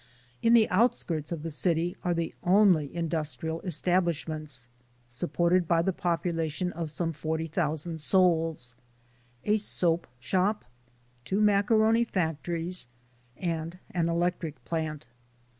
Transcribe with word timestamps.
In 0.41 0.53
the 0.55 0.67
outskirts 0.71 1.31
of 1.31 1.43
the 1.43 1.51
city 1.51 1.95
are 2.03 2.15
the 2.15 2.33
only 2.43 2.89
industrial 2.95 3.61
establishments, 3.61 4.67
supported 5.07 5.67
by 5.67 5.83
the 5.83 5.93
population 5.93 6.71
of 6.71 6.89
some 6.89 7.13
40,000 7.13 8.01
souls; 8.01 8.73
a 9.45 9.57
soap 9.57 10.07
shop, 10.19 10.65
two 11.23 11.39
macaroni 11.39 12.03
factor 12.03 12.55
ies, 12.55 12.87
and 13.37 13.77
an 13.91 14.09
electric 14.09 14.65
plant. 14.65 15.05